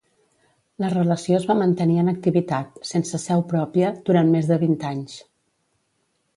[0.83, 5.23] La Relació es va mantenir en activitat, sense seu pròpia, durant més de vint anys.